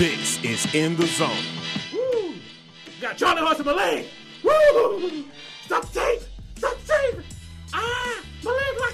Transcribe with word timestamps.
This 0.00 0.42
is 0.42 0.74
In 0.74 0.96
the 0.96 1.04
Zone. 1.06 1.28
Woo! 1.92 2.32
Got 3.02 3.18
Charlie 3.18 3.42
horse 3.42 3.62
my 3.62 3.72
leg. 3.72 4.06
Woo! 4.42 5.24
Stop 5.66 5.84
safe! 5.92 6.26
Stop 6.56 6.78
safe! 6.86 7.22
Ah! 7.74 8.22
My 8.42 8.89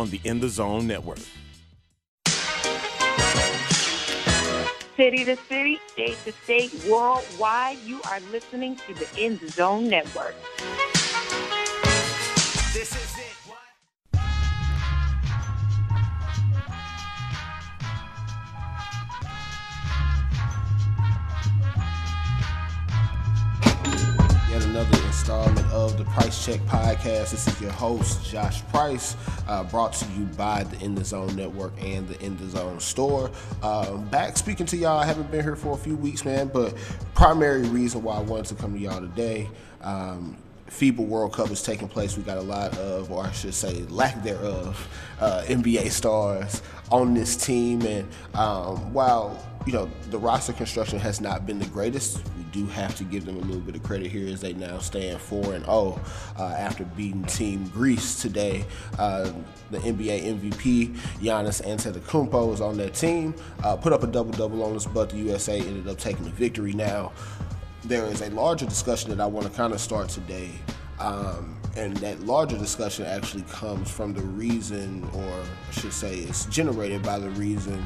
on 0.00 0.08
the 0.08 0.20
In 0.24 0.40
the 0.40 0.48
Zone 0.48 0.86
Network. 0.86 1.18
City 4.96 5.24
to 5.24 5.36
city, 5.36 5.78
state 5.88 6.16
to 6.24 6.32
state, 6.32 6.72
worldwide, 6.88 7.78
you 7.84 8.00
are 8.10 8.20
listening 8.32 8.76
to 8.76 8.94
the 8.94 9.06
In 9.18 9.38
the 9.38 9.48
Zone 9.48 9.88
Network. 9.88 10.34
Installment 25.10 25.66
of 25.72 25.98
the 25.98 26.04
Price 26.04 26.46
Check 26.46 26.60
Podcast. 26.60 27.32
This 27.32 27.48
is 27.48 27.60
your 27.60 27.72
host, 27.72 28.24
Josh 28.30 28.62
Price, 28.68 29.16
uh, 29.48 29.64
brought 29.64 29.92
to 29.94 30.04
you 30.12 30.24
by 30.36 30.62
the 30.62 30.84
In 30.84 30.94
the 30.94 31.04
Zone 31.04 31.34
Network 31.34 31.72
and 31.82 32.06
the 32.06 32.24
In 32.24 32.36
the 32.36 32.48
Zone 32.48 32.78
Store. 32.78 33.28
Um, 33.60 34.04
back 34.10 34.36
speaking 34.36 34.66
to 34.66 34.76
y'all, 34.76 35.00
I 35.00 35.06
haven't 35.06 35.28
been 35.32 35.42
here 35.42 35.56
for 35.56 35.74
a 35.74 35.76
few 35.76 35.96
weeks, 35.96 36.24
man, 36.24 36.46
but 36.46 36.76
primary 37.16 37.62
reason 37.62 38.04
why 38.04 38.18
I 38.18 38.20
wanted 38.20 38.46
to 38.46 38.54
come 38.54 38.72
to 38.72 38.78
y'all 38.78 39.00
today. 39.00 39.50
Um, 39.80 40.36
FIBA 40.68 40.98
World 40.98 41.32
Cup 41.32 41.50
is 41.50 41.60
taking 41.60 41.88
place. 41.88 42.16
We 42.16 42.22
got 42.22 42.38
a 42.38 42.42
lot 42.42 42.78
of, 42.78 43.10
or 43.10 43.24
I 43.24 43.32
should 43.32 43.54
say, 43.54 43.82
lack 43.88 44.22
thereof, 44.22 44.88
uh, 45.18 45.42
NBA 45.48 45.90
stars 45.90 46.62
on 46.92 47.14
this 47.14 47.34
team. 47.34 47.82
And 47.82 48.08
um, 48.34 48.92
while 48.94 49.44
you 49.66 49.72
know 49.72 49.90
the 50.10 50.18
roster 50.18 50.52
construction 50.52 50.98
has 50.98 51.20
not 51.20 51.46
been 51.46 51.58
the 51.58 51.66
greatest, 51.66 52.22
we 52.36 52.44
do 52.52 52.66
have 52.66 52.94
to 52.96 53.04
give 53.04 53.26
them 53.26 53.36
a 53.36 53.40
little 53.40 53.60
bit 53.60 53.76
of 53.76 53.82
credit 53.82 54.10
here 54.10 54.26
as 54.28 54.40
they 54.40 54.52
now 54.54 54.78
stand 54.78 55.20
four 55.20 55.54
and 55.54 55.64
zero 55.64 56.00
uh, 56.38 56.44
after 56.44 56.84
beating 56.84 57.24
Team 57.24 57.68
Greece 57.68 58.20
today. 58.20 58.64
Uh, 58.98 59.30
the 59.70 59.78
NBA 59.78 60.38
MVP 60.40 60.94
Giannis 61.20 61.62
Antetokounmpo 61.62 62.52
is 62.54 62.60
on 62.60 62.76
that 62.78 62.94
team. 62.94 63.34
Uh, 63.62 63.76
put 63.76 63.92
up 63.92 64.02
a 64.02 64.06
double 64.06 64.32
double 64.32 64.62
on 64.62 64.74
us, 64.74 64.86
but 64.86 65.10
the 65.10 65.16
USA 65.18 65.58
ended 65.58 65.86
up 65.88 65.98
taking 65.98 66.24
the 66.24 66.30
victory. 66.30 66.72
Now 66.72 67.12
there 67.84 68.04
is 68.06 68.22
a 68.22 68.30
larger 68.30 68.66
discussion 68.66 69.10
that 69.10 69.20
I 69.20 69.26
want 69.26 69.46
to 69.46 69.52
kind 69.52 69.72
of 69.72 69.80
start 69.80 70.08
today. 70.08 70.50
Um, 70.98 71.56
and 71.76 71.96
that 71.98 72.20
larger 72.20 72.58
discussion 72.58 73.06
actually 73.06 73.44
comes 73.44 73.90
from 73.90 74.12
the 74.12 74.22
reason, 74.22 75.08
or 75.14 75.42
I 75.68 75.72
should 75.72 75.92
say, 75.92 76.16
it's 76.18 76.44
generated 76.46 77.02
by 77.02 77.18
the 77.18 77.30
reason 77.30 77.84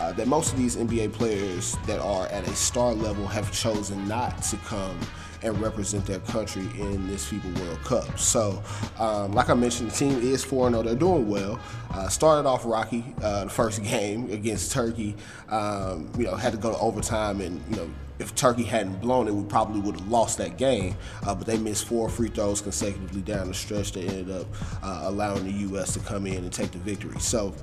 uh, 0.00 0.12
that 0.12 0.26
most 0.26 0.52
of 0.52 0.58
these 0.58 0.76
NBA 0.76 1.12
players 1.12 1.76
that 1.86 2.00
are 2.00 2.26
at 2.28 2.46
a 2.46 2.54
star 2.54 2.92
level 2.92 3.26
have 3.26 3.52
chosen 3.52 4.06
not 4.08 4.42
to 4.44 4.56
come 4.58 4.98
and 5.42 5.60
represent 5.60 6.06
their 6.06 6.20
country 6.20 6.62
in 6.78 7.06
this 7.08 7.30
FIBA 7.30 7.58
World 7.60 7.82
Cup. 7.84 8.18
So, 8.18 8.62
um, 8.98 9.32
like 9.32 9.50
I 9.50 9.54
mentioned, 9.54 9.90
the 9.90 9.96
team 9.96 10.20
is 10.20 10.44
4 10.44 10.70
0. 10.70 10.82
They're 10.82 10.94
doing 10.94 11.28
well. 11.28 11.58
Uh, 11.90 12.08
started 12.08 12.48
off 12.48 12.64
rocky 12.64 13.14
uh, 13.22 13.44
the 13.44 13.50
first 13.50 13.82
game 13.84 14.30
against 14.30 14.72
Turkey. 14.72 15.16
Um, 15.48 16.10
you 16.16 16.24
know, 16.24 16.34
had 16.34 16.52
to 16.52 16.58
go 16.58 16.72
to 16.72 16.78
overtime, 16.78 17.40
and, 17.40 17.60
you 17.70 17.76
know, 17.76 17.90
if 18.18 18.34
Turkey 18.34 18.62
hadn't 18.62 19.00
blown 19.00 19.26
it, 19.26 19.34
we 19.34 19.42
probably 19.44 19.80
would 19.80 19.98
have 19.98 20.08
lost 20.08 20.38
that 20.38 20.56
game. 20.56 20.96
Uh, 21.26 21.34
but 21.34 21.46
they 21.46 21.58
missed 21.58 21.86
four 21.86 22.08
free 22.08 22.28
throws 22.28 22.60
consecutively 22.60 23.20
down 23.22 23.48
the 23.48 23.54
stretch 23.54 23.92
that 23.92 24.04
ended 24.04 24.30
up 24.30 24.46
uh, 24.82 25.02
allowing 25.04 25.44
the 25.44 25.52
U.S. 25.68 25.94
to 25.94 26.00
come 26.00 26.26
in 26.26 26.36
and 26.36 26.52
take 26.52 26.70
the 26.70 26.78
victory. 26.78 27.18
So, 27.18 27.54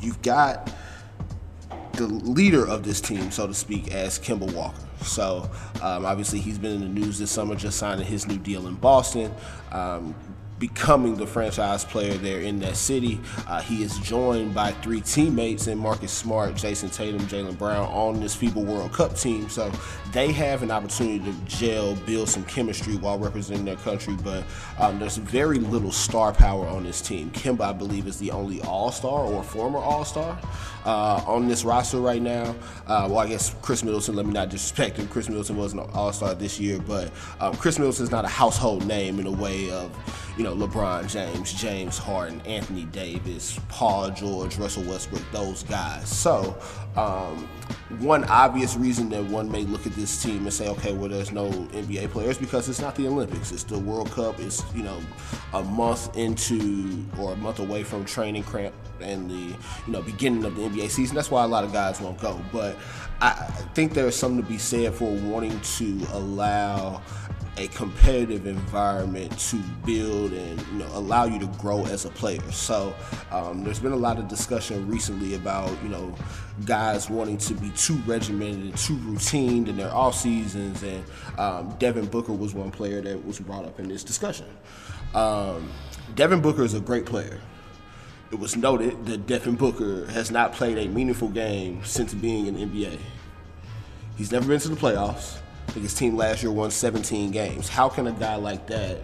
you've 0.00 0.20
got 0.22 0.70
the 1.94 2.06
leader 2.06 2.66
of 2.66 2.82
this 2.82 3.00
team, 3.00 3.30
so 3.30 3.46
to 3.46 3.54
speak, 3.54 3.92
as 3.92 4.18
Kemba 4.18 4.52
Walker. 4.52 4.82
So 5.02 5.50
um, 5.80 6.04
obviously 6.04 6.40
he's 6.40 6.58
been 6.58 6.72
in 6.72 6.80
the 6.80 7.00
news 7.00 7.18
this 7.18 7.30
summer, 7.30 7.54
just 7.54 7.78
signing 7.78 8.06
his 8.06 8.26
new 8.26 8.38
deal 8.38 8.66
in 8.66 8.74
Boston. 8.74 9.32
Um, 9.70 10.14
becoming 10.62 11.16
the 11.16 11.26
franchise 11.26 11.84
player 11.84 12.14
there 12.14 12.40
in 12.40 12.60
that 12.60 12.76
city. 12.76 13.20
Uh, 13.48 13.60
he 13.60 13.82
is 13.82 13.98
joined 13.98 14.54
by 14.54 14.70
three 14.70 15.00
teammates 15.00 15.66
in 15.66 15.76
Marcus 15.76 16.12
Smart, 16.12 16.54
Jayson 16.54 16.88
Tatum, 16.88 17.20
Jaylen 17.22 17.58
Brown 17.58 17.88
on 17.88 18.20
this 18.20 18.36
FIBA 18.36 18.64
World 18.64 18.92
Cup 18.92 19.16
team. 19.16 19.48
So 19.48 19.72
they 20.12 20.30
have 20.30 20.62
an 20.62 20.70
opportunity 20.70 21.18
to 21.18 21.32
gel, 21.46 21.96
build 22.06 22.28
some 22.28 22.44
chemistry 22.44 22.94
while 22.94 23.18
representing 23.18 23.64
their 23.64 23.74
country. 23.74 24.14
But 24.22 24.44
um, 24.78 25.00
there's 25.00 25.16
very 25.16 25.58
little 25.58 25.90
star 25.90 26.32
power 26.32 26.68
on 26.68 26.84
this 26.84 27.02
team. 27.02 27.32
Kemba, 27.32 27.62
I 27.62 27.72
believe, 27.72 28.06
is 28.06 28.20
the 28.20 28.30
only 28.30 28.62
All 28.62 28.92
Star 28.92 29.24
or 29.24 29.42
former 29.42 29.80
All 29.80 30.04
Star. 30.04 30.38
Uh, 30.84 31.22
on 31.28 31.46
this 31.46 31.62
roster 31.64 31.98
right 31.98 32.20
now. 32.20 32.56
Uh, 32.88 33.06
well, 33.08 33.18
I 33.18 33.28
guess 33.28 33.54
Khris 33.62 33.84
Middleton, 33.84 34.16
let 34.16 34.26
me 34.26 34.32
not 34.32 34.48
disrespect 34.48 34.96
him. 34.96 35.06
Khris 35.06 35.28
Middleton 35.28 35.56
wasn't 35.56 35.84
an 35.84 35.90
all 35.94 36.12
star 36.12 36.34
this 36.34 36.58
year, 36.58 36.80
but 36.80 37.12
um, 37.38 37.54
Khris 37.54 37.78
Middleton 37.78 38.02
is 38.02 38.10
not 38.10 38.24
a 38.24 38.28
household 38.28 38.84
name 38.84 39.20
in 39.20 39.28
a 39.28 39.30
way 39.30 39.70
of, 39.70 39.92
you 40.36 40.44
know, 40.44 40.54
LeBron 40.54 41.10
James, 41.10 41.52
James 41.52 41.98
Harden, 41.98 42.40
Anthony 42.42 42.84
Davis, 42.86 43.58
Paul 43.68 44.10
George, 44.10 44.56
Russell 44.56 44.84
Westbrook, 44.84 45.22
those 45.32 45.62
guys. 45.64 46.08
So, 46.08 46.56
um, 46.96 47.48
one 48.00 48.24
obvious 48.24 48.76
reason 48.76 49.08
that 49.10 49.24
one 49.24 49.50
may 49.50 49.64
look 49.64 49.86
at 49.86 49.92
this 49.92 50.22
team 50.22 50.42
and 50.42 50.52
say, 50.52 50.68
okay, 50.68 50.92
well, 50.94 51.08
there's 51.08 51.32
no 51.32 51.50
NBA 51.50 52.10
players 52.10 52.38
because 52.38 52.68
it's 52.68 52.80
not 52.80 52.94
the 52.96 53.06
Olympics. 53.06 53.52
It's 53.52 53.64
the 53.64 53.78
World 53.78 54.10
Cup. 54.10 54.40
It's, 54.40 54.62
you 54.74 54.82
know, 54.82 54.98
a 55.52 55.62
month 55.62 56.16
into 56.16 57.04
or 57.18 57.32
a 57.32 57.36
month 57.36 57.58
away 57.58 57.82
from 57.82 58.04
training 58.04 58.44
camp 58.44 58.74
and 59.00 59.30
the, 59.30 59.34
you 59.86 59.92
know, 59.92 60.02
beginning 60.02 60.44
of 60.44 60.56
the 60.56 60.62
NBA 60.62 60.90
season. 60.90 61.14
That's 61.14 61.30
why 61.30 61.44
a 61.44 61.48
lot 61.48 61.64
of 61.64 61.72
guys 61.72 62.00
won't 62.00 62.18
go. 62.18 62.40
But 62.52 62.76
I 63.20 63.32
think 63.74 63.92
there's 63.94 64.16
something 64.16 64.42
to 64.42 64.48
be 64.48 64.58
said 64.58 64.94
for 64.94 65.14
wanting 65.14 65.60
to 65.60 66.00
allow 66.12 67.02
a 67.58 67.68
competitive 67.68 68.46
environment 68.46 69.38
to 69.38 69.56
build 69.84 70.32
and 70.32 70.58
you 70.68 70.78
know 70.78 70.88
allow 70.92 71.24
you 71.24 71.38
to 71.38 71.46
grow 71.58 71.84
as 71.86 72.04
a 72.04 72.10
player. 72.10 72.40
So 72.50 72.94
um, 73.30 73.62
there's 73.62 73.78
been 73.78 73.92
a 73.92 73.96
lot 73.96 74.18
of 74.18 74.28
discussion 74.28 74.88
recently 74.88 75.34
about 75.34 75.70
you 75.82 75.90
know 75.90 76.14
guys 76.64 77.10
wanting 77.10 77.38
to 77.38 77.54
be 77.54 77.70
too 77.70 77.96
regimented 78.06 78.62
and 78.62 78.76
too 78.76 78.96
routine 78.98 79.66
in 79.66 79.76
their 79.76 79.92
off 79.92 80.14
seasons, 80.14 80.82
and 80.82 81.04
um, 81.38 81.74
Devin 81.78 82.06
Booker 82.06 82.32
was 82.32 82.54
one 82.54 82.70
player 82.70 83.02
that 83.02 83.24
was 83.24 83.38
brought 83.38 83.64
up 83.64 83.78
in 83.78 83.88
this 83.88 84.02
discussion. 84.02 84.46
Um, 85.14 85.70
Devin 86.14 86.40
Booker 86.40 86.64
is 86.64 86.74
a 86.74 86.80
great 86.80 87.04
player. 87.04 87.38
It 88.30 88.38
was 88.38 88.56
noted 88.56 89.04
that 89.04 89.26
Devin 89.26 89.56
Booker 89.56 90.06
has 90.06 90.30
not 90.30 90.54
played 90.54 90.78
a 90.78 90.88
meaningful 90.88 91.28
game 91.28 91.84
since 91.84 92.14
being 92.14 92.46
in 92.46 92.54
the 92.54 92.64
NBA. 92.64 92.98
He's 94.16 94.32
never 94.32 94.48
been 94.48 94.58
to 94.60 94.68
the 94.68 94.76
playoffs. 94.76 95.41
His 95.74 95.94
team 95.94 96.16
last 96.16 96.42
year 96.42 96.52
won 96.52 96.70
17 96.70 97.30
games. 97.30 97.68
How 97.68 97.88
can 97.88 98.06
a 98.06 98.12
guy 98.12 98.34
like 98.36 98.66
that 98.66 98.98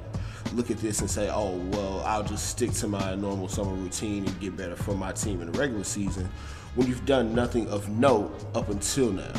look 0.53 0.71
at 0.71 0.79
this 0.79 1.01
and 1.01 1.11
say, 1.11 1.31
oh, 1.31 1.57
well, 1.57 2.03
I'll 2.05 2.25
just 2.25 2.49
stick 2.51 2.73
to 2.73 2.89
my 2.89 3.15
normal 3.15 3.49
summer 3.49 3.73
routine 3.73 4.27
and 4.27 4.41
get 4.41 4.57
better 4.57 4.77
for 4.77 4.95
my 4.95 5.13
team 5.13 5.41
in 5.41 5.51
the 5.51 5.59
regular 5.59 5.85
season 5.85 6.29
when 6.75 6.87
you've 6.87 7.07
done 7.07 7.35
nothing 7.35 7.69
of 7.69 7.89
note 7.89 8.45
up 8.55 8.69
until 8.69 9.13
now? 9.13 9.33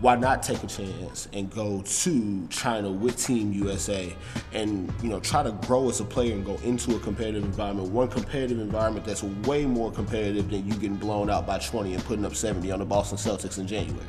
Why 0.00 0.16
not 0.16 0.42
take 0.42 0.62
a 0.62 0.66
chance 0.66 1.28
and 1.34 1.50
go 1.50 1.82
to 1.82 2.46
China 2.48 2.90
with 2.90 3.22
Team 3.22 3.52
USA 3.52 4.16
and 4.54 4.90
you 5.02 5.10
know 5.10 5.20
try 5.20 5.42
to 5.42 5.52
grow 5.66 5.90
as 5.90 6.00
a 6.00 6.04
player 6.04 6.32
and 6.32 6.44
go 6.44 6.54
into 6.64 6.96
a 6.96 7.00
competitive 7.00 7.44
environment, 7.44 7.90
one 7.90 8.08
competitive 8.08 8.60
environment 8.60 9.04
that's 9.04 9.22
way 9.22 9.66
more 9.66 9.92
competitive 9.92 10.48
than 10.48 10.66
you 10.66 10.72
getting 10.74 10.96
blown 10.96 11.28
out 11.28 11.46
by 11.46 11.58
20 11.58 11.92
and 11.92 12.04
putting 12.04 12.24
up 12.24 12.34
70 12.34 12.70
on 12.72 12.78
the 12.78 12.84
Boston 12.86 13.18
Celtics 13.18 13.58
in 13.58 13.66
January. 13.66 14.06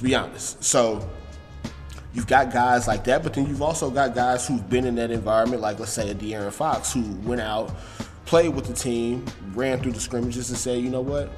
Be 0.00 0.14
honest. 0.14 0.62
So 0.62 1.08
you've 2.12 2.26
got 2.26 2.52
guys 2.52 2.86
like 2.86 3.04
that, 3.04 3.22
but 3.22 3.34
then 3.34 3.46
you've 3.46 3.62
also 3.62 3.90
got 3.90 4.14
guys 4.14 4.46
who've 4.46 4.68
been 4.68 4.84
in 4.84 4.94
that 4.96 5.10
environment, 5.10 5.62
like 5.62 5.78
let's 5.78 5.92
say 5.92 6.10
a 6.10 6.14
De'Aaron 6.14 6.52
Fox, 6.52 6.92
who 6.92 7.02
went 7.22 7.40
out, 7.40 7.74
played 8.24 8.54
with 8.54 8.66
the 8.66 8.74
team, 8.74 9.24
ran 9.54 9.80
through 9.80 9.92
the 9.92 10.00
scrimmages, 10.00 10.50
and 10.50 10.58
said, 10.58 10.82
you 10.82 10.90
know 10.90 11.00
what, 11.00 11.30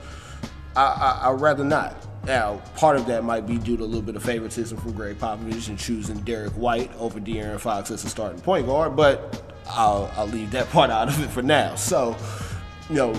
I, 0.76 0.82
I, 0.82 1.30
I'd 1.30 1.40
rather 1.40 1.64
not. 1.64 1.94
Now, 2.26 2.62
part 2.76 2.96
of 2.96 3.06
that 3.06 3.24
might 3.24 3.46
be 3.46 3.56
due 3.56 3.76
to 3.78 3.82
a 3.82 3.86
little 3.86 4.02
bit 4.02 4.14
of 4.14 4.22
favoritism 4.22 4.78
from 4.78 4.92
Gregg 4.92 5.18
Popovich 5.18 5.68
and 5.68 5.78
choosing 5.78 6.18
Derrick 6.20 6.52
White 6.52 6.90
over 6.98 7.18
De'Aaron 7.18 7.58
Fox 7.58 7.90
as 7.90 8.04
a 8.04 8.08
starting 8.08 8.40
point 8.40 8.66
guard, 8.66 8.94
but 8.94 9.42
I'll, 9.66 10.10
I'll 10.16 10.26
leave 10.26 10.50
that 10.50 10.68
part 10.70 10.90
out 10.90 11.08
of 11.08 11.22
it 11.22 11.28
for 11.30 11.42
now. 11.42 11.74
So, 11.76 12.16
you 12.88 12.96
know, 12.96 13.14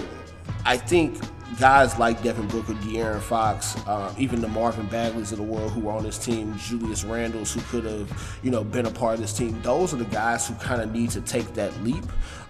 I 0.65 0.77
think 0.77 1.19
guys 1.59 1.97
like 1.99 2.21
Devin 2.23 2.47
Booker, 2.47 2.73
De'Aaron 2.73 3.19
Fox, 3.19 3.75
uh, 3.87 4.13
even 4.17 4.41
the 4.41 4.47
Marvin 4.47 4.87
Bagleys 4.87 5.31
of 5.31 5.37
the 5.37 5.43
world 5.43 5.71
who 5.71 5.81
were 5.81 5.91
on 5.91 6.03
this 6.03 6.17
team, 6.17 6.57
Julius 6.57 7.03
Randles, 7.03 7.53
who 7.53 7.61
could 7.61 7.83
have, 7.83 8.39
you 8.41 8.51
know, 8.51 8.63
been 8.63 8.85
a 8.85 8.91
part 8.91 9.15
of 9.15 9.21
this 9.21 9.33
team. 9.33 9.61
Those 9.61 9.93
are 9.93 9.97
the 9.97 10.05
guys 10.05 10.47
who 10.47 10.55
kind 10.55 10.81
of 10.81 10.91
need 10.91 11.09
to 11.11 11.21
take 11.21 11.53
that 11.55 11.75
leap. 11.83 12.03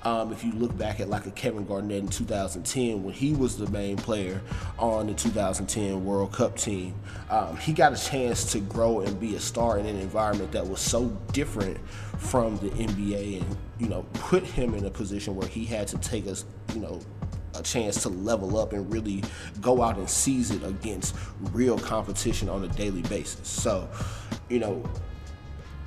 Um, 0.04 0.32
if 0.32 0.44
you 0.44 0.52
look 0.54 0.76
back 0.78 1.00
at 1.00 1.10
like 1.10 1.28
a 1.28 1.32
Kevin 1.32 1.66
Garnett 1.66 2.00
in 2.00 2.08
2010, 2.08 3.04
when 3.04 3.14
he 3.14 3.34
was 3.34 3.58
the 3.58 3.70
main 3.70 3.98
player 3.98 4.42
on 4.80 5.08
the 5.08 5.14
2010 5.14 6.04
World 6.04 6.32
Cup 6.32 6.58
team, 6.58 6.96
um, 7.30 7.56
he 7.58 7.72
got 7.74 7.94
a 7.94 7.98
chance 7.98 8.52
to 8.52 8.60
grow 8.60 9.02
and 9.02 9.20
be 9.20 9.36
a 9.36 9.40
star 9.40 9.78
in 9.78 9.86
an 9.86 9.98
environment 9.98 10.52
that 10.52 10.66
was 10.66 10.80
so 10.80 11.06
different 11.34 11.78
from 12.18 12.58
the 12.58 12.70
NBA, 12.70 13.42
and 13.42 13.58
you 13.80 13.88
know, 13.88 14.04
put 14.14 14.44
him 14.44 14.74
in 14.74 14.86
a 14.86 14.92
position 14.92 15.36
where 15.36 15.48
he 15.48 15.66
had 15.66 15.88
to 15.90 15.98
take 15.98 16.28
us, 16.28 16.46
you 16.74 16.80
know, 16.80 17.00
a 17.56 17.64
chance 17.64 18.02
to 18.04 18.10
level 18.10 18.58
up 18.58 18.74
and 18.74 18.92
really 18.92 19.24
go 19.60 19.82
out 19.82 19.98
and 19.98 20.10
seize 20.10 20.52
it 20.52 20.64
against 20.64 21.16
real 21.52 21.78
competition 21.78 22.50
on 22.50 22.64
a 22.64 22.68
daily 22.70 23.02
basis. 23.04 23.48
So, 23.48 23.88
you 24.50 24.60
know, 24.60 24.84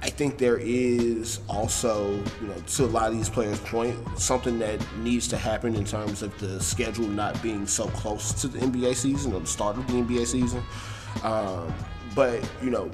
I 0.05 0.11
think 0.11 0.37
there 0.37 0.59
is 0.59 1.41
also, 1.49 2.13
you 2.41 2.47
know, 2.47 2.55
to 2.55 2.85
a 2.85 2.87
lot 2.87 3.11
of 3.11 3.17
these 3.17 3.31
players' 3.31 3.59
point, 3.61 3.97
something 4.19 4.59
that 4.59 4.79
needs 4.99 5.27
to 5.29 5.39
happen 5.39 5.75
in 5.75 5.87
terms 5.87 6.23
of 6.23 6.39
the 6.41 6.61
schedule 6.61 7.09
not 7.09 7.43
being 7.43 7.67
so 7.67 7.87
close 7.89 8.33
to 8.43 8.49
the 8.49 8.59
NBA 8.59 8.97
season 8.97 9.33
or 9.33 9.41
the 9.41 9.47
start 9.47 9.79
of 9.79 9.87
the 9.87 9.95
NBA 9.95 10.27
season. 10.27 10.63
Um, 11.23 11.73
but 12.15 12.47
you 12.63 12.69
know, 12.69 12.91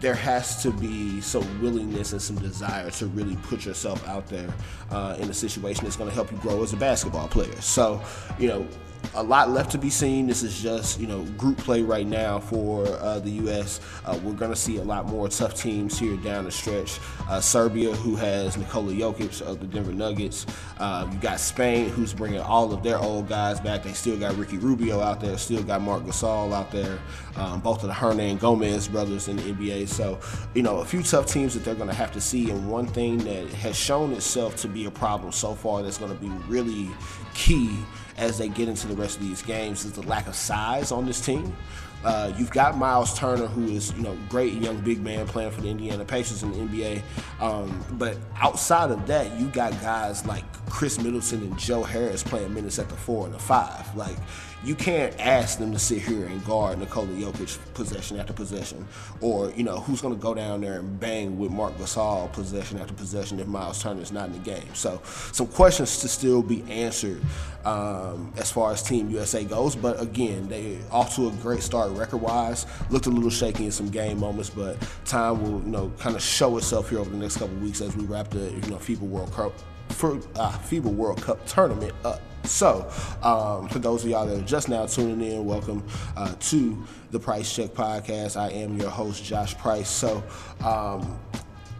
there 0.00 0.14
has 0.14 0.62
to 0.62 0.70
be 0.70 1.20
some 1.20 1.60
willingness 1.60 2.12
and 2.12 2.22
some 2.22 2.36
desire 2.36 2.90
to 2.90 3.06
really 3.06 3.36
put 3.36 3.66
yourself 3.66 4.06
out 4.06 4.28
there 4.28 4.52
uh, 4.90 5.16
in 5.18 5.28
a 5.28 5.34
situation 5.34 5.84
that's 5.84 5.96
going 5.96 6.08
to 6.08 6.14
help 6.14 6.30
you 6.30 6.38
grow 6.38 6.62
as 6.62 6.72
a 6.72 6.76
basketball 6.76 7.28
player. 7.28 7.60
So, 7.60 8.00
you 8.38 8.48
know, 8.48 8.66
a 9.14 9.22
lot 9.22 9.50
left 9.50 9.70
to 9.72 9.78
be 9.78 9.90
seen. 9.90 10.26
This 10.26 10.42
is 10.42 10.60
just 10.60 11.00
you 11.00 11.06
know 11.06 11.22
group 11.36 11.58
play 11.58 11.82
right 11.82 12.06
now 12.06 12.38
for 12.38 12.86
uh, 12.86 13.18
the 13.18 13.30
U.S. 13.30 13.80
Uh, 14.04 14.18
we're 14.22 14.32
going 14.32 14.50
to 14.50 14.56
see 14.56 14.76
a 14.76 14.84
lot 14.84 15.06
more 15.06 15.28
tough 15.28 15.54
teams 15.54 15.98
here 15.98 16.16
down 16.16 16.44
the 16.44 16.50
stretch. 16.50 16.98
Uh, 17.28 17.40
Serbia, 17.40 17.92
who 17.92 18.16
has 18.16 18.56
Nikola 18.56 18.92
Jokic 18.92 19.42
of 19.42 19.60
the 19.60 19.66
Denver 19.66 19.92
Nuggets. 19.92 20.46
Uh, 20.78 21.08
you 21.10 21.18
got 21.18 21.40
Spain, 21.40 21.88
who's 21.88 22.14
bringing 22.14 22.40
all 22.40 22.72
of 22.72 22.82
their 22.82 22.98
old 22.98 23.28
guys 23.28 23.60
back. 23.60 23.82
They 23.82 23.92
still 23.92 24.18
got 24.18 24.36
Ricky 24.36 24.58
Rubio 24.58 25.00
out 25.00 25.20
there. 25.20 25.36
Still 25.38 25.62
got 25.62 25.82
Marc 25.82 26.04
Gasol 26.04 26.52
out 26.52 26.70
there. 26.70 26.98
Um, 27.36 27.60
both 27.60 27.82
of 27.82 27.88
the 27.88 27.94
Hernangomez 27.94 28.90
brothers 28.90 29.28
in 29.28 29.36
the 29.36 29.42
NBA. 29.42 29.88
So 29.88 30.18
you 30.54 30.62
know 30.62 30.78
a 30.78 30.84
few 30.84 31.02
tough 31.02 31.26
teams 31.26 31.54
that 31.54 31.64
they're 31.64 31.74
going 31.74 31.88
to 31.88 31.94
have 31.94 32.12
to 32.12 32.20
see. 32.20 32.50
And 32.50 32.68
one 32.70 32.86
thing 32.86 33.18
that 33.18 33.48
has 33.54 33.76
shown 33.76 34.12
itself 34.12 34.56
to 34.56 34.68
be 34.68 34.84
a 34.86 34.90
problem 34.90 35.32
so 35.32 35.54
far 35.54 35.82
that's 35.82 35.98
going 35.98 36.16
to 36.16 36.20
be 36.20 36.28
really 36.48 36.88
key 37.38 37.70
as 38.16 38.36
they 38.36 38.48
get 38.48 38.68
into 38.68 38.88
the 38.88 38.96
rest 38.96 39.18
of 39.18 39.22
these 39.22 39.42
games 39.42 39.84
is 39.84 39.92
the 39.92 40.02
lack 40.02 40.26
of 40.26 40.34
size 40.34 40.90
on 40.90 41.06
this 41.06 41.24
team. 41.24 41.56
Uh, 42.04 42.32
you've 42.36 42.50
got 42.50 42.76
Miles 42.76 43.16
Turner, 43.18 43.46
who 43.46 43.66
is 43.68 43.92
you 43.94 44.02
know 44.02 44.16
great 44.28 44.54
young 44.54 44.80
big 44.80 45.00
man 45.00 45.26
playing 45.26 45.50
for 45.50 45.60
the 45.60 45.68
Indiana 45.68 46.04
Pacers 46.04 46.42
in 46.42 46.52
the 46.52 46.58
NBA. 46.58 47.02
Um, 47.40 47.84
but 47.92 48.16
outside 48.36 48.90
of 48.90 49.06
that, 49.06 49.38
you 49.38 49.46
got 49.48 49.72
guys 49.80 50.24
like 50.26 50.44
Khris 50.68 51.00
Middleton 51.00 51.42
and 51.42 51.58
Joe 51.58 51.82
Harris 51.82 52.22
playing 52.22 52.54
minutes 52.54 52.78
at 52.78 52.88
the 52.88 52.96
four 52.96 53.26
and 53.26 53.34
the 53.34 53.38
five. 53.38 53.94
Like 53.96 54.16
you 54.64 54.74
can't 54.74 55.18
ask 55.20 55.58
them 55.58 55.72
to 55.72 55.78
sit 55.78 56.02
here 56.02 56.26
and 56.26 56.44
guard 56.44 56.78
Nikola 56.78 57.06
Jokic 57.08 57.58
possession 57.74 58.18
after 58.18 58.32
possession, 58.32 58.86
or 59.20 59.50
you 59.50 59.62
know 59.62 59.78
who's 59.78 60.00
going 60.00 60.14
to 60.14 60.20
go 60.20 60.34
down 60.34 60.60
there 60.60 60.80
and 60.80 60.98
bang 60.98 61.38
with 61.38 61.50
Marc 61.50 61.76
Gasol 61.78 62.32
possession 62.32 62.78
after 62.78 62.94
possession 62.94 63.38
if 63.38 63.46
Miles 63.46 63.80
Turner 63.80 64.02
is 64.02 64.12
not 64.12 64.26
in 64.26 64.32
the 64.32 64.38
game. 64.38 64.74
So 64.74 65.00
some 65.32 65.46
questions 65.46 66.00
to 66.00 66.08
still 66.08 66.42
be 66.42 66.62
answered 66.70 67.20
um, 67.64 68.32
as 68.36 68.50
far 68.50 68.72
as 68.72 68.82
Team 68.82 69.10
USA 69.10 69.44
goes. 69.44 69.76
But 69.76 70.00
again, 70.02 70.48
they 70.48 70.78
off 70.90 71.14
to 71.16 71.28
a 71.28 71.32
great 71.32 71.62
start 71.62 71.87
record-wise. 71.90 72.66
Looked 72.90 73.06
a 73.06 73.10
little 73.10 73.30
shaky 73.30 73.66
in 73.66 73.72
some 73.72 73.88
game 73.88 74.20
moments, 74.20 74.50
but 74.50 74.76
time 75.04 75.42
will 75.42 75.60
you 75.60 75.70
know 75.70 75.92
kind 75.98 76.16
of 76.16 76.22
show 76.22 76.56
itself 76.56 76.90
here 76.90 76.98
over 76.98 77.10
the 77.10 77.16
next 77.16 77.38
couple 77.38 77.56
weeks 77.56 77.80
as 77.80 77.96
we 77.96 78.04
wrap 78.04 78.28
the 78.30 78.50
you 78.50 78.70
know 78.70 78.76
FIBA 78.76 79.00
World 79.00 79.32
Cup 79.32 79.52
for 79.90 80.16
uh, 80.36 80.52
FIBA 80.52 80.82
World 80.82 81.22
Cup 81.22 81.44
tournament 81.46 81.92
up. 82.04 82.20
So, 82.44 82.88
um, 83.22 83.68
for 83.68 83.78
those 83.78 84.04
of 84.04 84.10
y'all 84.10 84.26
that 84.26 84.38
are 84.38 84.46
just 84.46 84.68
now 84.68 84.86
tuning 84.86 85.20
in, 85.20 85.44
welcome 85.44 85.84
uh, 86.16 86.34
to 86.38 86.82
the 87.10 87.18
Price 87.18 87.54
Check 87.54 87.70
Podcast. 87.70 88.36
I 88.36 88.50
am 88.50 88.78
your 88.78 88.90
host, 88.90 89.24
Josh 89.24 89.56
Price. 89.58 89.88
So, 89.88 90.22
um, 90.64 91.18